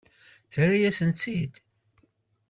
Terra-yasen-tt-id? 0.53 1.53